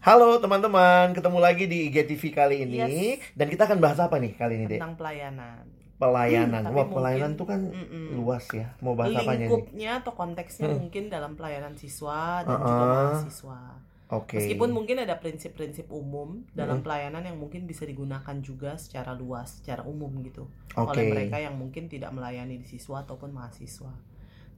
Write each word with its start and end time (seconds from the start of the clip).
Halo 0.00 0.40
teman-teman, 0.40 1.12
ketemu 1.12 1.38
lagi 1.38 1.64
di 1.68 1.92
IGTV 1.92 2.22
kali 2.32 2.56
ini 2.64 2.80
Yes. 2.80 3.20
dan 3.36 3.52
kita 3.52 3.68
akan 3.68 3.78
bahas 3.78 4.00
apa 4.00 4.16
nih 4.16 4.32
kali 4.32 4.56
ini, 4.56 4.64
Dek? 4.66 4.80
tentang 4.80 4.96
pelayanan. 4.96 5.64
Pelayanan. 6.00 6.62
Hmm, 6.64 6.72
Wah, 6.72 6.88
pelayanan 6.88 7.36
tuh 7.36 7.44
kan 7.44 7.60
Mm-mm. 7.60 8.16
luas 8.16 8.48
ya. 8.48 8.72
Mau 8.80 8.96
bahas 8.96 9.12
apanya 9.12 9.44
nih? 9.44 9.52
Lingkupnya 9.52 9.90
atau 10.00 10.16
konteksnya 10.16 10.72
Hmm. 10.72 10.80
mungkin 10.80 11.12
dalam 11.12 11.36
pelayanan 11.36 11.76
siswa 11.76 12.40
dan 12.40 12.56
Uh-uh. 12.56 12.64
juga 12.64 12.84
mahasiswa. 12.88 13.60
Oke. 14.10 14.36
Meskipun 14.40 14.70
mungkin 14.72 14.96
ada 14.98 15.14
prinsip-prinsip 15.14 15.86
umum 15.86 16.42
dalam 16.50 16.80
Mm. 16.80 16.82
pelayanan 16.82 17.22
yang 17.22 17.38
mungkin 17.38 17.62
bisa 17.62 17.86
digunakan 17.86 18.36
juga 18.40 18.74
secara 18.74 19.12
luas, 19.12 19.62
secara 19.62 19.84
umum 19.84 20.10
gitu, 20.24 20.48
Oke. 20.74 20.96
oleh 20.96 21.04
mereka 21.12 21.38
yang 21.38 21.54
mungkin 21.54 21.86
tidak 21.86 22.10
melayani 22.10 22.58
di 22.58 22.66
siswa 22.66 23.04
ataupun 23.04 23.30
mahasiswa. 23.30 23.92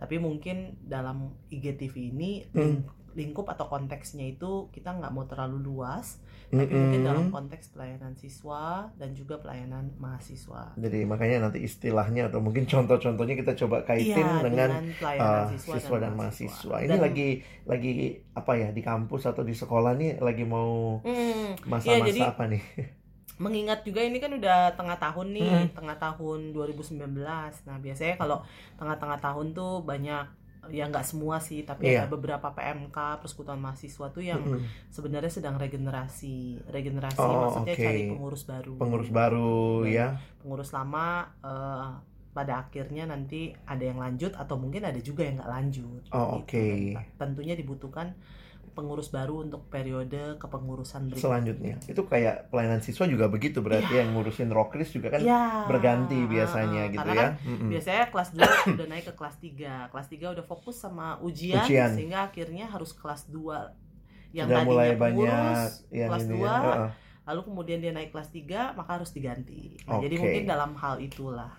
Tapi 0.03 0.19
mungkin 0.19 0.57
dalam 0.82 1.30
IGTV 1.46 1.95
ini 2.11 2.43
Hmm. 2.50 2.82
lingkup 3.12 3.45
atau 3.46 3.68
konteksnya 3.68 4.25
itu 4.27 4.73
kita 4.73 4.91
nggak 4.91 5.12
mau 5.12 5.23
terlalu 5.23 5.61
luas, 5.61 6.17
tapi 6.49 6.72
mungkin 6.72 7.04
dalam 7.04 7.29
konteks 7.29 7.68
pelayanan 7.71 8.17
siswa 8.17 8.89
dan 8.96 9.12
juga 9.12 9.36
pelayanan 9.36 9.93
mahasiswa. 9.96 10.73
Jadi 10.75 11.04
makanya 11.04 11.45
nanti 11.45 11.61
istilahnya 11.61 12.26
atau 12.26 12.40
mungkin 12.40 12.64
contoh-contohnya 12.64 13.36
kita 13.36 13.53
coba 13.54 13.85
kaitin 13.85 14.17
Iya, 14.17 14.40
dengan 14.40 14.71
pelayanan 14.96 15.45
uh, 15.45 15.53
siswa, 15.53 15.75
siswa 15.76 15.96
dan 16.00 16.12
mahasiswa. 16.17 16.76
Ini 16.81 16.89
Dan- 16.90 17.04
lagi 17.04 17.29
lagi 17.62 17.93
apa 18.32 18.53
ya 18.57 18.68
di 18.73 18.81
kampus 18.81 19.29
atau 19.29 19.45
di 19.45 19.53
sekolah 19.53 19.93
nih 19.93 20.17
lagi 20.18 20.43
mau 20.43 21.04
Hmm, 21.04 21.53
masa-masa 21.68 21.93
Iya, 21.93 22.09
jadi- 22.09 22.25
apa 22.25 22.45
nih? 22.48 22.64
mengingat 23.43 23.82
juga 23.82 24.01
ini 24.01 24.17
kan 24.17 24.31
udah 24.31 24.73
tengah 24.73 24.96
tahun 24.96 25.35
nih, 25.35 25.51
Hmm. 25.51 25.69
tengah 25.75 25.96
tahun 25.99 26.55
2019. 26.55 27.11
Nah, 27.67 27.77
biasanya 27.77 28.15
kalau 28.17 28.39
tengah-tengah 28.79 29.18
tahun 29.18 29.46
tuh 29.51 29.82
banyak 29.82 30.27
ya 30.71 30.87
nggak 30.87 31.03
semua 31.03 31.37
sih, 31.37 31.67
tapi 31.67 31.91
Iya. 31.91 32.06
ada 32.06 32.09
beberapa 32.09 32.47
PMK 32.48 32.95
persekutuan 33.19 33.59
mahasiswa 33.59 34.06
tuh 34.09 34.23
yang 34.23 34.39
Mm-mm. 34.39 34.62
sebenarnya 34.89 35.27
sedang 35.28 35.59
regenerasi. 35.59 36.62
Regenerasi 36.70 37.19
Oh, 37.19 37.51
maksudnya 37.51 37.75
oke. 37.75 37.83
cari 37.83 38.01
pengurus 38.06 38.43
baru. 38.47 38.75
Pengurus 38.79 39.11
baru 39.11 39.83
Dan 39.83 39.91
ya. 39.91 40.06
Pengurus 40.39 40.71
lama 40.71 41.06
eh, 41.43 41.91
pada 42.33 42.62
akhirnya 42.62 43.05
nanti 43.05 43.53
ada 43.67 43.83
yang 43.83 43.99
lanjut 43.99 44.33
atau 44.33 44.56
mungkin 44.56 44.87
ada 44.87 44.97
juga 44.97 45.27
yang 45.27 45.37
nggak 45.37 45.51
lanjut. 45.51 46.03
Oh, 46.09 46.39
gitu. 46.41 46.47
oke. 46.47 46.67
Dan 46.95 47.05
Tentunya 47.19 47.55
dibutuhkan 47.59 48.15
pengurus 48.73 49.09
baru 49.09 49.41
untuk 49.41 49.65
periode 49.67 50.37
kepengurusan 50.37 51.06
berikutnya. 51.06 51.23
Selanjutnya 51.23 51.75
itu 51.84 52.03
kayak 52.03 52.48
pelayanan 52.48 52.81
siswa 52.81 53.05
juga 53.05 53.27
begitu 53.27 53.59
berarti 53.59 53.92
yang 53.95 54.12
ngurusin 54.12 54.48
rokris 54.48 54.91
juga 54.91 55.09
kan 55.09 55.20
Ya, 55.20 55.65
berganti 55.65 56.19
biasanya 56.25 56.83
ah, 56.83 56.91
gitu 56.91 57.00
karena 57.00 57.12
ya. 57.12 57.23
kan 57.23 57.33
Mm-mm. 57.43 57.69
biasanya 57.69 58.05
kelas 58.09 58.28
2 58.33 58.43
udah 58.75 58.87
naik 58.89 59.05
ke 59.05 59.15
kelas 59.15 59.37
3 59.39 59.89
kelas 59.89 60.06
3 60.09 60.34
udah 60.34 60.45
fokus 60.45 60.77
sama 60.77 61.17
ujian, 61.19 61.61
Ujian. 61.61 61.91
sehingga 61.91 62.27
akhirnya 62.27 62.67
harus 62.67 62.93
kelas 62.93 63.28
2 63.28 63.39
yang 64.33 64.47
Sudah 64.47 64.59
tadinya 64.59 64.67
mulai 64.67 64.89
pengurus 64.91 65.00
banyak 65.28 65.69
yang 65.93 66.09
kelas 66.09 66.25
ini 66.25 66.34
2 66.34 66.41
ya. 66.41 66.56
Heeh. 66.59 66.91
lalu 67.23 67.41
kemudian 67.45 67.78
dia 67.78 67.93
naik 67.93 68.11
kelas 68.11 68.28
3 68.28 68.48
maka 68.73 68.91
harus 68.97 69.11
diganti 69.11 69.77
nah, 69.83 69.97
jadi 69.97 70.15
Oke. 70.15 70.23
mungkin 70.23 70.45
dalam 70.45 70.73
hal 70.75 70.97
itulah 70.98 71.53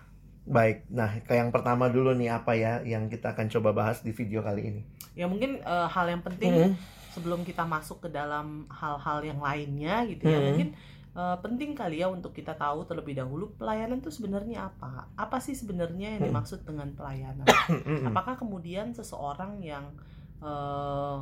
Baik, 0.44 0.84
nah 0.90 1.08
kayak 1.24 1.40
yang 1.40 1.48
pertama 1.50 1.88
dulu 1.88 2.12
nih 2.12 2.28
apa 2.28 2.52
ya 2.52 2.84
yang 2.84 3.08
kita 3.08 3.32
akan 3.32 3.48
coba 3.48 3.72
bahas 3.72 4.04
di 4.04 4.12
video 4.12 4.44
kali 4.44 4.60
ini. 4.66 4.82
ya 5.14 5.24
mungkin 5.24 5.56
eh, 5.56 5.88
hal 5.88 6.04
yang 6.04 6.20
penting 6.20 6.52
Mm. 6.68 6.72
Sebelum 7.14 7.40
kita 7.42 7.62
masuk 7.64 8.02
ke 8.02 8.08
dalam 8.10 8.66
hal-hal 8.68 9.22
yang 9.22 9.38
lainnya 9.38 10.02
gitu 10.04 10.26
ya 10.26 10.36
Hmm. 10.36 10.46
mungkin 10.50 10.68
eh, 11.14 11.36
penting 11.40 11.70
kali 11.72 12.02
ya 12.02 12.10
untuk 12.10 12.34
kita 12.34 12.52
tahu 12.54 12.82
terlebih 12.84 13.14
dahulu 13.14 13.54
pelayanan 13.54 14.02
itu 14.02 14.10
sebenarnya 14.10 14.66
apa 14.66 15.06
apa 15.14 15.38
sih 15.38 15.54
sebenarnya 15.54 16.18
yang 16.18 16.22
Hmm. 16.26 16.30
dimaksud 16.34 16.66
dengan 16.66 16.90
pelayanan 16.90 17.46
Mm-mm. 17.46 18.02
apakah 18.10 18.34
kemudian 18.34 18.90
seseorang 18.90 19.62
yang 19.62 19.94
eh, 20.42 21.18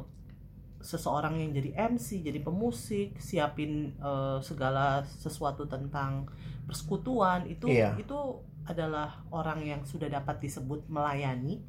seseorang 0.82 1.38
yang 1.38 1.54
jadi 1.54 1.94
MC, 1.94 2.26
jadi 2.26 2.42
pemusik, 2.42 3.14
siapin 3.16 3.94
eh, 3.94 4.38
segala 4.42 5.06
sesuatu 5.06 5.62
tentang 5.64 6.26
persekutuan 6.66 7.46
itu 7.46 7.70
Iya. 7.70 7.94
itu 7.94 8.18
adalah 8.66 9.22
orang 9.30 9.62
yang 9.62 9.82
sudah 9.82 10.06
dapat 10.06 10.38
disebut 10.40 10.86
melayani. 10.86 11.62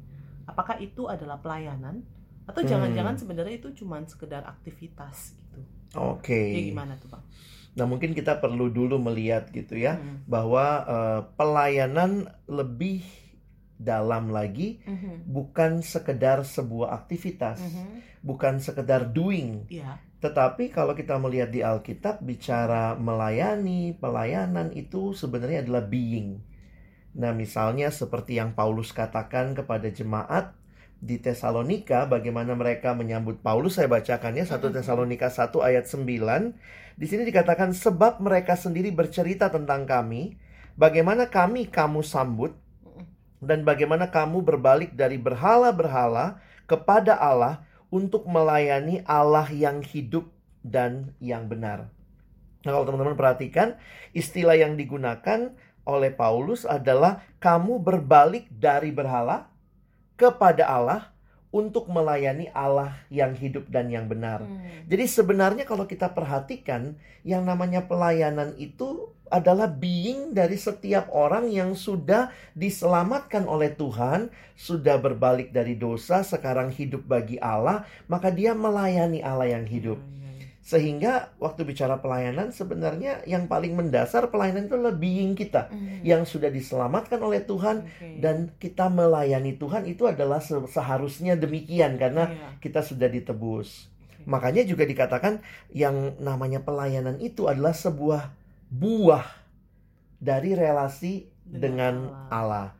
Apakah 0.46 0.78
itu 0.78 1.06
adalah 1.06 1.38
pelayanan 1.38 2.02
atau 2.44 2.60
Hmm. 2.60 2.70
jangan-jangan 2.70 3.16
sebenarnya 3.16 3.54
itu 3.58 3.72
cuma 3.84 4.00
sekedar 4.04 4.44
aktivitas 4.44 5.36
gitu? 5.40 5.60
Oke. 5.96 6.52
Kayak 6.54 6.68
gimana 6.74 6.92
tuh, 7.00 7.08
Bang? 7.08 7.24
Nah, 7.74 7.86
mungkin 7.90 8.14
kita 8.14 8.38
perlu 8.38 8.70
dulu 8.70 9.02
melihat 9.02 9.50
gitu 9.50 9.74
ya 9.74 9.98
Hmm. 9.98 10.22
bahwa 10.26 10.64
eh, 10.86 11.20
pelayanan 11.34 12.30
lebih 12.46 13.02
dalam 13.74 14.30
lagi 14.30 14.78
Mhm. 14.86 15.26
bukan 15.26 15.82
sekedar 15.82 16.46
sebuah 16.46 16.94
aktivitas, 16.94 17.58
Mhm. 17.58 18.22
bukan 18.22 18.62
sekedar 18.62 19.10
doing, 19.10 19.66
Iya. 19.66 19.98
Tetapi 20.24 20.72
kalau 20.72 20.96
kita 20.96 21.20
melihat 21.20 21.52
di 21.52 21.60
Alkitab 21.60 22.24
bicara 22.24 22.96
melayani, 22.96 23.92
pelayanan 23.92 24.72
itu 24.72 25.12
sebenarnya 25.12 25.60
adalah 25.60 25.84
being. 25.84 26.40
Nah, 27.12 27.36
misalnya 27.36 27.92
seperti 27.92 28.40
yang 28.40 28.56
Paulus 28.56 28.96
katakan 28.96 29.52
kepada 29.52 29.92
jemaat 29.92 30.56
di 31.00 31.20
Tesalonika, 31.20 32.08
bagaimana 32.08 32.56
mereka 32.56 32.96
menyambut 32.96 33.40
Paulus, 33.44 33.76
saya 33.76 33.90
bacakannya 33.90 34.48
1 34.48 34.58
Tesalonika 34.72 35.28
1 35.28 35.52
ayat 35.60 35.84
9. 35.86 36.06
Di 36.94 37.06
sini 37.10 37.26
dikatakan 37.28 37.74
sebab 37.74 38.22
mereka 38.22 38.54
sendiri 38.54 38.94
bercerita 38.94 39.50
tentang 39.50 39.84
kami, 39.84 40.38
bagaimana 40.78 41.28
kami 41.28 41.68
kamu 41.68 42.00
sambut 42.06 42.56
dan 43.44 43.62
bagaimana 43.62 44.08
kamu 44.08 44.40
berbalik 44.40 44.96
dari 44.96 45.20
berhala-berhala 45.20 46.40
kepada 46.64 47.20
Allah 47.20 47.68
untuk 47.92 48.24
melayani 48.24 49.04
Allah 49.04 49.46
yang 49.52 49.84
hidup 49.84 50.32
dan 50.64 51.12
yang 51.20 51.46
benar. 51.46 51.92
Nah, 52.64 52.72
kalau 52.72 52.88
teman-teman 52.88 53.14
perhatikan, 53.14 53.76
istilah 54.16 54.56
yang 54.56 54.80
digunakan 54.80 55.52
oleh 55.84 56.10
Paulus 56.16 56.64
adalah 56.64 57.20
kamu 57.38 57.84
berbalik 57.84 58.48
dari 58.48 58.88
berhala 58.88 59.52
kepada 60.14 60.66
Allah 60.66 61.14
untuk 61.54 61.86
melayani 61.86 62.50
Allah 62.50 62.98
yang 63.14 63.30
hidup 63.38 63.70
dan 63.70 63.86
yang 63.86 64.10
benar. 64.10 64.42
Hmm. 64.42 64.90
Jadi 64.90 65.06
sebenarnya 65.06 65.62
kalau 65.62 65.86
kita 65.86 66.10
perhatikan 66.10 66.98
yang 67.22 67.46
namanya 67.46 67.86
pelayanan 67.86 68.58
itu 68.58 69.14
adalah 69.30 69.70
being 69.70 70.34
dari 70.34 70.58
setiap 70.58 71.10
orang 71.14 71.50
yang 71.54 71.78
sudah 71.78 72.34
diselamatkan 72.58 73.46
oleh 73.46 73.70
Tuhan, 73.70 74.34
sudah 74.58 74.98
berbalik 74.98 75.54
dari 75.54 75.78
dosa, 75.78 76.26
sekarang 76.26 76.74
hidup 76.74 77.06
bagi 77.06 77.38
Allah, 77.38 77.86
maka 78.10 78.34
dia 78.34 78.52
melayani 78.52 79.22
Allah 79.22 79.54
yang 79.54 79.66
hidup. 79.66 79.98
Iya. 79.98 80.23
Sehingga 80.64 81.36
waktu 81.36 81.60
bicara 81.62 82.00
pelayanan 82.00 82.48
sebenarnya 82.48 83.20
yang 83.24 83.44
paling 83.44 83.76
mendasar 83.76 84.32
pelayanan 84.32 84.64
itu 84.64 84.74
adalah 84.74 84.96
being 84.96 85.36
kita 85.36 85.68
Mhm. 85.68 86.00
yang 86.00 86.24
sudah 86.24 86.48
diselamatkan 86.48 87.20
oleh 87.20 87.44
Tuhan 87.44 87.84
Oke. 87.84 88.16
dan 88.18 88.48
kita 88.56 88.88
melayani 88.88 89.54
Tuhan 89.54 89.84
itu 89.84 90.08
adalah 90.08 90.40
se- 90.40 90.64
seharusnya 90.66 91.36
demikian 91.36 91.94
karena 91.94 92.32
Iya. 92.32 92.48
kita 92.58 92.80
sudah 92.80 93.06
ditebus. 93.06 93.92
Oke. 94.08 94.24
Makanya 94.24 94.64
juga 94.64 94.82
dikatakan 94.82 95.44
yang 95.68 96.16
namanya 96.16 96.58
pelayanan 96.58 97.20
itu 97.20 97.44
adalah 97.44 97.76
sebuah 97.76 98.32
buah 98.66 99.26
dari 100.16 100.56
relasi 100.56 101.28
dengan, 101.44 102.08
Allah. 102.32 102.72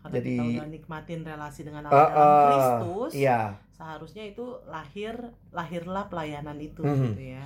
Karena 0.00 0.12
Jadi- 0.14 0.36
kita 0.36 0.60
udah 0.60 0.70
nikmatin 0.70 1.20
relasi 1.24 1.60
dengan 1.62 1.82
Allah 1.84 2.04
dalam 2.04 2.20
eh, 2.20 2.44
Kristus, 2.44 3.12
Iya, 3.16 3.40
seharusnya 3.80 4.28
itu 4.28 4.60
lahir 4.68 5.16
lahirlah 5.56 6.04
pelayanan 6.12 6.60
itu 6.60 6.84
Mhm. 6.84 7.16
gitu 7.16 7.22
ya. 7.32 7.44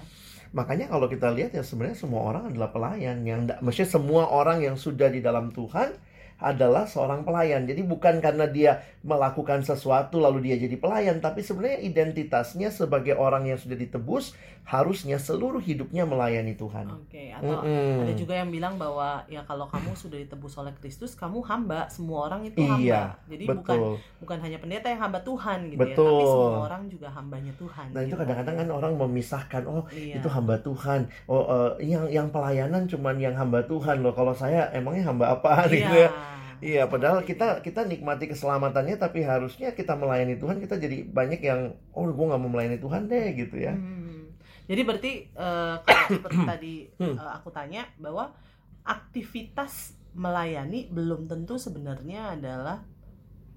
makanya 0.51 0.87
kalau 0.87 1.07
kita 1.07 1.31
lihat 1.31 1.55
ya 1.55 1.63
sebenarnya 1.63 1.95
semua 1.95 2.27
orang 2.27 2.51
adalah 2.51 2.75
pelayan 2.75 3.23
yang 3.23 3.47
maksudnya 3.59 3.91
semua 3.91 4.27
orang 4.27 4.63
yang 4.63 4.75
sudah 4.75 5.11
di 5.11 5.23
dalam 5.23 5.51
Tuhan 5.51 5.95
adalah 6.39 6.85
seorang 6.85 7.23
pelayan. 7.23 7.65
Jadi 7.65 7.83
bukan 7.83 8.19
karena 8.19 8.45
dia 8.47 8.83
melakukan 9.05 9.61
sesuatu 9.61 10.19
lalu 10.19 10.51
dia 10.51 10.57
jadi 10.57 10.77
pelayan, 10.81 11.21
tapi 11.21 11.45
sebenarnya 11.45 11.85
identitasnya 11.85 12.73
sebagai 12.73 13.15
orang 13.15 13.47
yang 13.47 13.61
sudah 13.61 13.77
ditebus 13.77 14.33
harusnya 14.65 15.21
seluruh 15.21 15.61
hidupnya 15.61 16.09
melayani 16.09 16.57
Tuhan. 16.57 16.89
Oke, 16.89 17.29
atau 17.37 17.61
Mm-mm. 17.61 18.01
ada 18.09 18.17
juga 18.17 18.33
yang 18.33 18.49
bilang 18.49 18.81
bahwa 18.81 19.21
ya 19.29 19.45
kalau 19.45 19.69
kamu 19.69 19.93
sudah 19.93 20.17
ditebus 20.17 20.57
oleh 20.57 20.73
Kristus, 20.81 21.13
kamu 21.13 21.45
hamba, 21.45 21.85
semua 21.93 22.33
orang 22.33 22.49
itu 22.49 22.65
Iya, 22.65 23.13
hamba. 23.13 23.29
Jadi 23.29 23.45
bukan 23.45 23.61
Betul. 23.77 23.95
bukan 24.25 24.39
hanya 24.41 24.59
pendeta 24.65 24.89
yang 24.89 25.05
hamba 25.05 25.21
Tuhan 25.21 25.59
gitu 25.69 25.77
ya, 25.77 25.93
Betul. 25.93 26.09
tapi 26.09 26.25
semua 26.25 26.61
orang 26.65 26.83
juga 26.89 27.09
hambanya 27.13 27.53
Tuhan. 27.61 27.87
Nah 27.93 28.01
itu 28.01 28.09
gitu. 28.09 28.21
kadang-kadang 28.25 28.57
kan 28.57 28.69
orang 28.73 28.93
memisahkan, 28.97 29.63
oh 29.69 29.85
Iya. 29.93 30.17
itu 30.17 30.29
hamba 30.33 30.57
Tuhan, 30.65 31.01
oh 31.29 31.45
eh, 31.45 31.71
yang 31.85 32.05
yang 32.09 32.29
pelayanan 32.33 32.89
cuman 32.89 33.21
yang 33.21 33.37
hamba 33.37 33.61
Tuhan 33.69 34.01
loh. 34.01 34.17
Kalau 34.17 34.33
saya 34.33 34.73
emangnya 34.73 35.13
hamba 35.13 35.37
apa 35.37 35.69
Iya. 35.69 35.77
gitu 35.77 35.93
ya? 35.93 36.09
Iya, 36.61 36.87
padahal 36.87 37.23
kita 37.23 37.63
kita 37.63 37.87
nikmati 37.87 38.27
keselamatannya, 38.27 38.99
tapi 38.99 39.23
harusnya 39.23 39.73
kita 39.73 39.95
melayani 39.95 40.37
Tuhan. 40.37 40.59
Kita 40.59 40.77
jadi 40.77 41.03
banyak 41.03 41.41
yang, 41.41 41.75
oh 41.91 42.07
gue 42.07 42.27
nggak 42.31 42.41
mau 42.41 42.51
melayani 42.51 42.79
Tuhan 42.79 43.07
deh 43.07 43.27
gitu 43.35 43.57
ya. 43.59 43.73
Hmm. 43.73 44.31
Jadi 44.65 44.81
berarti 44.85 45.13
eh, 45.29 45.75
kalau 45.81 46.07
seperti 46.09 46.41
tadi 46.53 46.75
eh, 46.89 47.17
aku 47.19 47.49
tanya 47.51 47.85
bahwa 47.97 48.31
aktivitas 48.85 49.97
melayani 50.15 50.87
belum 50.93 51.27
tentu 51.27 51.59
sebenarnya 51.59 52.39
adalah 52.39 52.85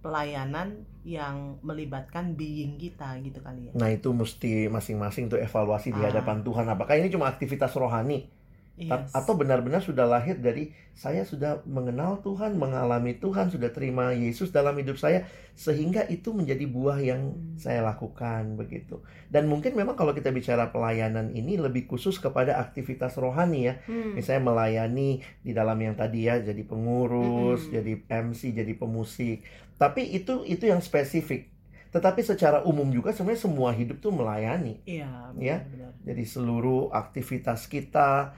pelayanan 0.01 0.87
yang 1.03 1.59
melibatkan 1.61 2.33
being 2.33 2.79
kita 2.79 3.17
gitu 3.21 3.41
kali 3.41 3.69
ya. 3.69 3.71
Nah, 3.75 3.89
itu 3.91 4.13
mesti 4.13 4.71
masing-masing 4.71 5.27
tuh 5.27 5.39
evaluasi 5.41 5.91
di 5.91 5.99
Ah. 5.99 6.09
hadapan 6.11 6.41
Tuhan. 6.41 6.65
Apakah 6.69 6.95
ini 6.95 7.11
cuma 7.11 7.27
aktivitas 7.27 7.75
rohani 7.75 8.29
Yes. 8.77 9.09
atau 9.09 9.33
benar-benar 9.33 9.81
sudah 9.81 10.05
lahir 10.05 10.37
dari 10.37 10.69
saya 10.93 11.25
sudah 11.25 11.65
mengenal 11.65 12.21
Tuhan, 12.21 12.53
mengalami 12.53 13.17
Tuhan, 13.17 13.49
sudah 13.49 13.73
terima 13.73 14.13
Yesus 14.13 14.53
dalam 14.53 14.77
hidup 14.77 15.01
saya 15.01 15.25
sehingga 15.53 16.05
itu 16.05 16.29
menjadi 16.29 16.61
buah 16.69 17.01
yang 17.01 17.33
Hmm. 17.33 17.57
saya 17.57 17.81
lakukan 17.81 18.53
begitu. 18.53 19.01
Dan 19.27 19.49
mungkin 19.49 19.73
memang 19.73 19.97
kalau 19.97 20.13
kita 20.13 20.29
bicara 20.29 20.69
pelayanan 20.69 21.33
ini 21.33 21.57
lebih 21.57 21.89
khusus 21.89 22.21
kepada 22.21 22.61
aktivitas 22.61 23.17
rohani 23.17 23.65
ya. 23.65 23.81
Hmm. 23.89 24.13
Misalnya 24.13 24.45
melayani 24.45 25.25
di 25.41 25.57
dalam 25.57 25.77
yang 25.77 25.97
tadi 25.97 26.29
ya 26.29 26.37
jadi 26.37 26.61
pengurus, 26.61 27.65
Mm-mm. 27.65 27.73
jadi 27.73 27.91
MC, 28.29 28.53
jadi 28.53 28.73
pemusik. 28.77 29.41
Tapi 29.75 30.05
itu 30.13 30.45
itu 30.45 30.69
yang 30.69 30.81
spesifik. 30.81 31.49
Tetapi 31.89 32.21
secara 32.21 32.61
umum 32.61 32.93
juga 32.93 33.09
sebenarnya 33.09 33.41
semua 33.41 33.73
hidup 33.73 33.97
tuh 33.97 34.13
melayani. 34.13 34.85
Iya, 34.85 35.33
Ya. 35.33 35.65
benar-benar. 35.65 35.91
Jadi 36.05 36.23
seluruh 36.25 36.93
aktivitas 36.93 37.65
kita 37.65 38.37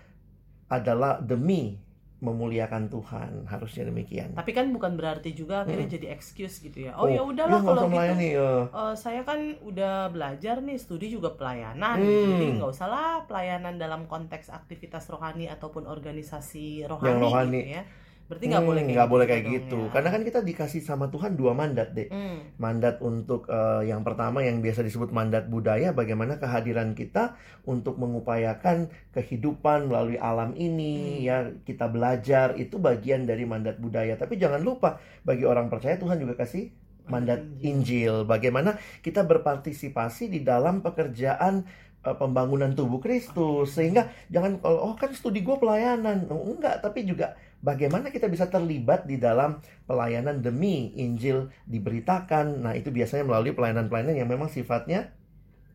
adalah 0.69 1.17
demi 1.19 1.75
memuliakan 2.19 2.91
Tuhan. 2.91 3.47
Harusnya 3.47 3.87
demikian. 3.87 4.35
Tapi 4.35 4.51
kan 4.51 4.67
bukan 4.69 4.99
berarti 4.99 5.31
juga 5.31 5.63
akhirnya 5.63 5.87
jadi 5.87 6.11
excuse 6.11 6.59
gitu 6.59 6.83
ya. 6.83 6.91
Oh, 6.93 7.07
Oh, 7.07 7.07
ya 7.07 7.23
udahlah 7.23 7.63
nggak 7.63 7.69
kalau 7.71 7.83
gitu. 7.87 7.91
melayani, 7.95 8.29
ya. 8.35 8.51
eh, 8.67 8.95
saya 8.95 9.21
kan 9.23 9.39
udah 9.63 10.11
belajar 10.11 10.59
nih 10.59 10.75
studi 10.75 11.07
juga 11.09 11.31
pelayanan, 11.31 11.95
Hmm. 11.95 12.27
jadi 12.29 12.45
nggak 12.59 12.71
usah 12.75 12.87
lah 12.87 13.11
pelayanan 13.23 13.79
dalam 13.79 14.03
konteks 14.03 14.51
aktivitas 14.51 15.07
rohani 15.07 15.47
ataupun 15.47 15.87
organisasi 15.87 16.83
rohani, 16.85 17.07
Yang 17.07 17.19
rohani. 17.23 17.59
gitu 17.63 17.71
ya. 17.71 17.83
Berarti 18.29 18.45
nggak 18.45 18.61
boleh 18.61 18.81
Hmm, 18.81 18.87
kayak 18.87 18.93
nggak 18.93 19.07
gitu 19.09 19.13
boleh 19.17 19.25
kayak 19.25 19.45
gitu. 19.49 19.79
ya. 19.81 19.89
Karena 19.89 20.09
kan 20.13 20.21
kita 20.21 20.39
dikasih 20.45 20.81
sama 20.85 21.05
Tuhan 21.09 21.33
dua 21.33 21.57
mandat, 21.57 21.97
Dek. 21.97 22.13
Hmm, 22.13 22.37
Mandat 22.61 23.01
untuk 23.01 23.49
eh, 23.49 23.89
yang 23.89 24.05
pertama 24.05 24.45
yang 24.45 24.61
biasa 24.61 24.85
disebut 24.85 25.09
mandat 25.09 25.49
budaya, 25.49 25.89
bagaimana 25.91 26.37
kehadiran 26.37 26.93
kita 26.93 27.33
untuk 27.65 27.97
mengupayakan 27.97 28.87
kehidupan 29.11 29.89
melalui 29.89 30.21
alam 30.21 30.53
ini, 30.53 31.17
Hmm. 31.17 31.25
ya 31.25 31.37
kita 31.65 31.89
belajar 31.89 32.53
itu 32.55 32.77
bagian 32.77 33.25
dari 33.25 33.49
mandat 33.49 33.81
budaya. 33.81 34.13
Tapi 34.13 34.37
jangan 34.37 34.61
lupa 34.61 35.01
bagi 35.25 35.43
orang 35.43 35.65
percaya 35.67 35.97
Tuhan 35.97 36.21
juga 36.21 36.37
kasih 36.37 36.69
mandat 37.09 37.41
Injil. 37.65 38.29
Bagaimana 38.29 38.77
kita 39.01 39.25
berpartisipasi 39.25 40.29
di 40.29 40.45
dalam 40.45 40.85
pekerjaan 40.85 41.65
eh, 41.99 42.15
pembangunan 42.15 42.71
tubuh 42.71 43.01
Kristus. 43.01 43.73
Sehingga 43.73 44.07
jangan 44.29 44.61
kalau 44.61 44.79
oh 44.85 44.95
kan 44.95 45.09
studi 45.11 45.41
gue 45.41 45.57
pelayanan. 45.57 46.29
Oh, 46.29 46.45
enggak, 46.47 46.79
tapi 46.79 47.03
juga 47.03 47.33
bagaimana 47.59 48.09
kita 48.09 48.27
bisa 48.27 48.47
terlibat 48.47 49.03
di 49.03 49.19
dalam 49.19 49.59
pelayanan 49.85 50.39
demi 50.39 50.95
Injil 50.95 51.51
diberitakan. 51.65 52.63
Nah, 52.63 52.73
itu 52.75 52.89
biasanya 52.89 53.27
melalui 53.27 53.51
pelayanan-pelayanan 53.51 54.15
yang 54.15 54.29
memang 54.29 54.47
sifatnya 54.47 55.11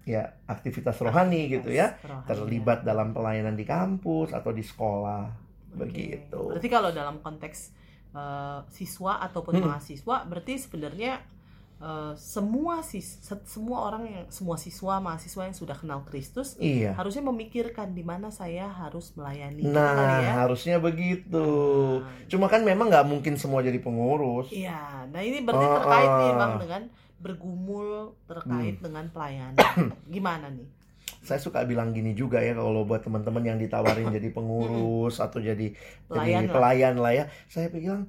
ya 0.05 0.37
aktivitas 0.45 1.01
rohani 1.01 1.49
gitu 1.49 1.73
ya. 1.73 1.97
Rohani, 2.05 2.29
Terlibat 2.29 2.85
ya. 2.85 2.93
dalam 2.93 3.17
pelayanan 3.17 3.57
di 3.57 3.65
kampus 3.65 4.37
atau 4.37 4.53
di 4.53 4.61
sekolah. 4.61 5.25
Oke. 5.75 5.81
Begitu. 5.89 6.41
Berarti 6.53 6.69
kalau 6.69 6.91
dalam 6.93 7.19
konteks 7.21 7.73
eh, 8.15 8.59
siswa 8.71 9.19
ataupun 9.27 9.59
Hmm. 9.59 9.75
mahasiswa, 9.75 10.23
berarti 10.31 10.55
sebenarnya 10.55 11.19
eh, 11.77 12.13
semua 12.15 12.81
sis 12.81 13.19
se- 13.19 13.45
semua 13.45 13.85
orang 13.85 14.03
yang 14.05 14.25
semua 14.29 14.55
siswa 14.55 14.99
mahasiswa 14.99 15.43
yang 15.45 15.53
sudah 15.53 15.75
kenal 15.75 16.03
Kristus 16.03 16.55
Iya. 16.57 16.95
harusnya 16.95 17.23
memikirkan 17.23 17.91
di 17.91 18.01
mana 18.01 18.29
saya 18.29 18.67
harus 18.67 19.13
melayani 19.13 19.61
gitu 19.61 19.71
Nah, 19.71 19.93
kali 19.93 20.23
ya. 20.23 20.33
harusnya 20.39 20.77
begitu. 20.79 21.47
Nah, 22.01 22.25
Cuma 22.27 22.47
kan 22.47 22.63
memang 22.63 22.89
nggak 22.89 23.05
mungkin 23.05 23.35
semua 23.35 23.61
jadi 23.61 23.77
pengurus. 23.77 24.49
Iya, 24.49 25.07
nah 25.07 25.21
ini 25.21 25.41
berarti 25.41 25.61
Oh, 25.63 25.75
terkait 25.77 26.11
nih 26.11 26.31
oh. 26.31 26.37
bang 26.37 26.53
dengan 26.59 26.83
bergumul 27.19 27.87
terkait 28.25 28.75
Hmm. 28.77 28.85
dengan 28.85 29.05
pelayanan. 29.09 29.57
Gimana 30.15 30.49
nih? 30.49 30.69
Saya 31.21 31.41
suka 31.41 31.65
bilang 31.65 31.91
gini 31.91 32.13
juga 32.13 32.37
ya 32.39 32.53
kalau 32.53 32.85
buat 32.85 33.01
teman-teman 33.01 33.41
yang 33.43 33.57
ditawarin 33.57 34.13
jadi 34.17 34.29
pengurus 34.29 35.19
atau 35.19 35.41
jadi 35.41 35.73
Pelayan 36.05 36.45
jadi 36.45 36.49
lah. 36.49 36.53
pelayan 36.53 36.95
lah 36.97 37.13
ya. 37.15 37.25
Saya 37.47 37.69
bilang 37.69 38.09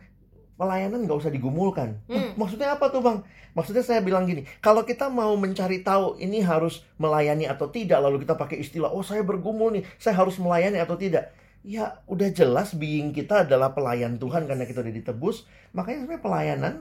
pelayanan 0.56 1.04
nggak 1.04 1.20
usah 1.20 1.32
digumulkan. 1.32 2.00
Hmm. 2.08 2.36
Maksudnya 2.40 2.76
apa 2.76 2.88
tuh 2.92 3.04
bang? 3.04 3.18
Maksudnya 3.56 3.84
saya 3.84 4.00
bilang 4.04 4.28
gini, 4.28 4.44
kalau 4.60 4.84
kita 4.84 5.08
mau 5.08 5.32
mencari 5.40 5.84
tahu 5.84 6.20
ini 6.20 6.44
harus 6.44 6.84
melayani 7.00 7.48
atau 7.48 7.72
tidak, 7.72 8.04
lalu 8.04 8.24
kita 8.24 8.36
pakai 8.36 8.60
istilah, 8.60 8.92
oh 8.92 9.04
saya 9.04 9.24
bergumul 9.24 9.72
nih, 9.76 9.84
saya 9.96 10.20
harus 10.20 10.36
melayani 10.40 10.80
atau 10.80 11.00
tidak. 11.00 11.32
Ya 11.66 12.04
udah 12.06 12.30
jelas 12.30 12.78
being 12.78 13.16
kita 13.16 13.48
adalah 13.48 13.74
pelayan 13.74 14.20
Tuhan 14.22 14.46
karena 14.46 14.68
kita 14.68 14.86
udah 14.86 14.96
ditebus. 14.96 15.48
Makanya 15.74 16.06
sebenarnya 16.06 16.24
pelayanan 16.24 16.74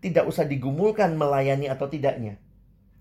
tidak 0.00 0.24
usah 0.30 0.46
digumulkan 0.48 1.16
melayani 1.18 1.68
atau 1.68 1.90
tidaknya. 1.90 2.40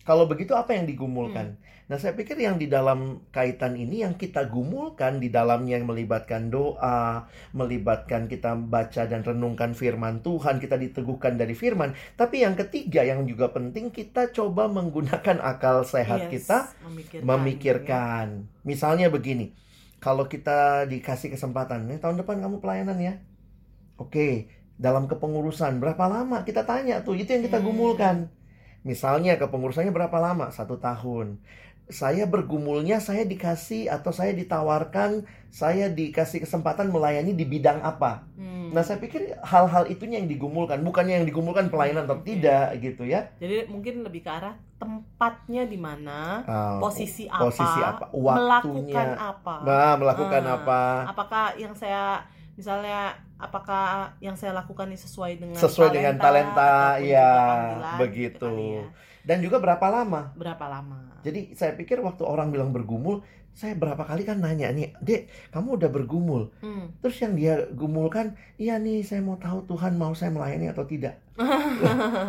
Kalau 0.10 0.26
begitu 0.26 0.58
apa 0.58 0.74
yang 0.74 0.90
digumulkan? 0.90 1.62
Nah, 1.86 1.98
saya 1.98 2.18
pikir 2.18 2.34
yang 2.38 2.58
di 2.58 2.66
dalam 2.66 3.22
kaitan 3.30 3.78
ini 3.78 4.02
yang 4.02 4.18
kita 4.18 4.50
gumulkan 4.50 5.22
di 5.22 5.30
dalamnya 5.30 5.78
yang 5.78 5.86
melibatkan 5.86 6.50
doa, 6.50 7.30
melibatkan 7.54 8.26
kita 8.26 8.58
baca 8.58 9.06
dan 9.06 9.22
renungkan 9.22 9.78
firman 9.78 10.26
Tuhan, 10.26 10.58
kita 10.58 10.82
diteguhkan 10.82 11.38
dari 11.38 11.54
firman. 11.54 11.94
Tapi 12.18 12.42
yang 12.42 12.58
ketiga 12.58 13.06
yang 13.06 13.22
juga 13.26 13.54
penting 13.54 13.94
kita 13.94 14.34
coba 14.34 14.66
menggunakan 14.66 15.38
akal 15.46 15.86
sehat 15.86 16.26
Yes, 16.26 16.42
kita 16.42 16.58
memikirkan. 16.90 17.26
memikirkan. 17.26 18.26
Misalnya 18.66 19.14
begini, 19.14 19.54
kalau 20.02 20.26
kita 20.26 20.90
dikasih 20.90 21.34
kesempatan, 21.34 21.86
nih 21.86 22.02
tahun 22.02 22.18
depan 22.18 22.42
kamu 22.42 22.66
pelayanan 22.66 22.98
ya. 22.98 23.14
Oke, 23.98 24.50
dalam 24.78 25.06
kepengurusan 25.06 25.78
berapa 25.78 26.06
lama? 26.06 26.42
Kita 26.42 26.66
tanya 26.66 27.06
tuh, 27.06 27.14
itu 27.14 27.30
yang 27.30 27.46
kita 27.46 27.62
Hmm. 27.62 27.68
gumulkan. 27.70 28.16
Misalnya 28.82 29.36
kepengurusannya 29.36 29.92
berapa 29.92 30.18
lama? 30.18 30.50
Satu 30.50 30.80
tahun. 30.80 31.40
Saya 31.90 32.30
bergumulnya, 32.30 33.02
saya 33.02 33.26
dikasih 33.26 33.90
atau 33.90 34.14
saya 34.14 34.30
ditawarkan, 34.38 35.26
saya 35.50 35.90
dikasih 35.90 36.46
kesempatan 36.46 36.94
melayani 36.94 37.34
di 37.34 37.50
bidang 37.50 37.82
apa? 37.82 38.30
Hmm. 38.38 38.70
Nah, 38.70 38.86
saya 38.86 39.02
pikir 39.02 39.34
hal-hal 39.42 39.90
itunya 39.90 40.22
yang 40.22 40.30
digumulkan, 40.30 40.86
bukannya 40.86 41.18
yang 41.18 41.26
digumulkan 41.26 41.74
pelayanan 41.74 42.06
atau 42.06 42.22
Oke. 42.22 42.38
tidak 42.38 42.78
gitu 42.78 43.10
ya. 43.10 43.34
Jadi 43.42 43.66
mungkin 43.74 44.06
lebih 44.06 44.22
ke 44.22 44.30
arah 44.30 44.54
tempatnya 44.78 45.66
di 45.66 45.82
mana, 45.82 46.46
Ah, 46.46 46.78
posisi 46.78 47.26
apa, 47.26 47.50
posisi 47.50 47.80
apa, 47.82 48.06
waktunya. 48.14 48.38
melakukan 48.94 49.08
apa. 49.18 49.56
Nah, 49.66 49.94
melakukan 49.98 50.44
Ah, 50.46 50.56
apa? 50.62 50.82
Apakah 51.10 51.46
yang 51.58 51.74
saya 51.74 52.22
misalnya 52.54 53.18
apakah 53.40 54.14
yang 54.20 54.36
saya 54.36 54.52
lakukan 54.52 54.92
ini 54.92 55.00
sesuai 55.00 55.32
dengan 55.40 55.64
Sesuai 55.64 55.90
dengan 55.96 56.16
talenta, 56.20 57.00
ataupun 57.00 57.08
ya, 57.08 57.30
juga 57.32 57.40
panggilan, 57.48 57.98
begitu. 57.98 58.52
kali 58.52 58.68
ya. 58.78 58.86
Dan 59.30 59.46
juga 59.46 59.62
berapa 59.62 59.86
lama? 59.94 60.34
Berapa 60.34 60.66
lama? 60.66 61.22
Jadi 61.22 61.54
saya 61.54 61.78
pikir 61.78 62.02
waktu 62.02 62.26
orang 62.26 62.50
bilang 62.50 62.74
bergumul, 62.74 63.22
saya 63.54 63.76
berapa 63.76 64.02
kali 64.02 64.24
kan 64.24 64.40
nanya 64.40 64.72
nih, 64.72 64.96
Dek, 65.04 65.28
kamu 65.52 65.78
udah 65.78 65.90
bergumul. 65.92 66.50
Hmm. 66.64 66.96
Terus 67.04 67.20
yang 67.20 67.34
dia 67.36 67.54
gumulkan, 67.70 68.34
iya 68.56 68.80
nih 68.80 69.04
saya 69.04 69.20
mau 69.20 69.36
tahu 69.38 69.68
Tuhan 69.68 70.00
mau 70.00 70.16
saya 70.16 70.32
melayani 70.32 70.72
atau 70.72 70.88
tidak. 70.88 71.20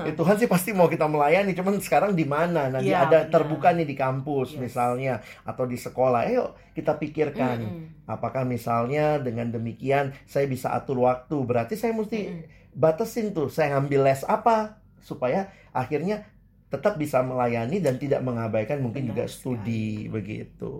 Ya, 0.04 0.10
Tuhan 0.18 0.36
sih 0.36 0.50
pasti 0.50 0.74
mau 0.74 0.90
kita 0.90 1.06
melayani, 1.06 1.54
cuman 1.54 1.78
sekarang 1.78 2.12
di 2.12 2.26
mana? 2.26 2.66
Dia 2.76 2.82
Iya, 2.82 2.96
ada 3.06 3.18
benar. 3.24 3.30
terbuka 3.30 3.68
nih 3.72 3.86
di 3.86 3.94
kampus 3.94 4.58
Yes. 4.58 4.60
misalnya 4.60 5.14
atau 5.46 5.64
di 5.64 5.78
sekolah. 5.78 6.26
Ayo 6.26 6.52
kita 6.74 6.98
pikirkan. 6.98 7.58
Mm-mm. 7.62 7.84
Apakah 8.10 8.42
misalnya 8.42 9.22
dengan 9.22 9.54
demikian 9.54 10.10
saya 10.26 10.50
bisa 10.50 10.74
atur 10.74 11.06
waktu? 11.06 11.36
Berarti 11.46 11.78
saya 11.78 11.94
mesti 11.94 12.18
Mm-mm. 12.26 12.74
batasin 12.74 13.30
tuh, 13.30 13.46
saya 13.46 13.78
ngambil 13.78 14.02
les 14.02 14.26
apa 14.26 14.82
supaya 14.98 15.46
akhirnya 15.70 16.26
tetap 16.70 16.94
bisa 16.96 17.18
melayani 17.20 17.82
dan 17.82 17.98
tidak 17.98 18.22
mengabaikan 18.22 18.78
mungkin 18.80 19.04
Benar 19.04 19.10
juga 19.10 19.24
sekali. 19.26 19.34
studi 19.36 19.86
begitu. 20.08 20.72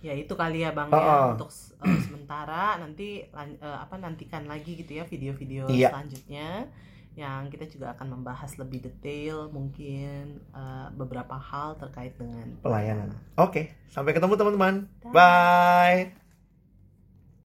Ya 0.00 0.12
itu 0.12 0.36
kali 0.36 0.60
ya 0.60 0.70
bang 0.70 0.92
Ah, 0.92 1.00
ya 1.00 1.14
untuk 1.32 1.50
eh, 1.80 1.98
sementara 2.06 2.76
nanti 2.76 3.24
eh, 3.24 3.56
apa 3.84 3.96
nantikan 3.96 4.44
lagi 4.44 4.76
gitu 4.76 5.00
ya 5.00 5.04
video-video 5.04 5.64
Iya. 5.66 5.88
selanjutnya 5.90 6.68
yang 7.14 7.46
kita 7.46 7.70
juga 7.70 7.94
akan 7.94 8.20
membahas 8.20 8.58
lebih 8.58 8.84
detail 8.84 9.48
mungkin 9.48 10.44
eh, 10.52 10.88
beberapa 10.92 11.34
hal 11.40 11.80
terkait 11.80 12.14
dengan 12.20 12.52
Pelayanan. 12.60 13.10
Oke, 13.40 13.72
sampai 13.88 14.12
ketemu 14.12 14.34
teman-teman. 14.36 14.74
Bye. 15.08 16.23